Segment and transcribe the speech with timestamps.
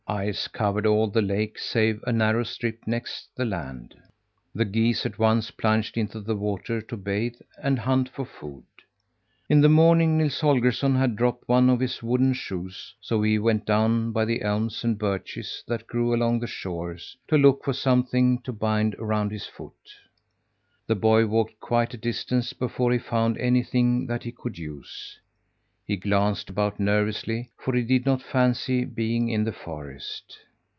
[0.07, 3.95] Ice covered all the lake save a narrow strip next the land.
[4.53, 8.63] The geese at once plunged into the water to bathe and hunt for food.
[9.47, 13.65] In the morning Nils Holgersson had dropped one of his wooden shoes, so he went
[13.65, 16.97] down by the elms and birches that grew along the shore,
[17.29, 19.93] to look for something to bind around his foot.
[20.87, 25.19] The boy walked quite a distance before he found anything that he could use.
[25.83, 30.37] He glanced about nervously, for he did not fancy being in the forest.